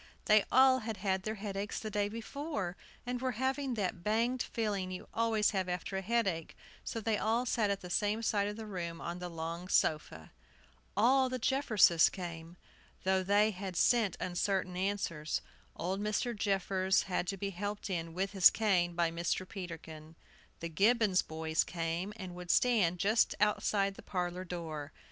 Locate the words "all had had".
0.51-1.21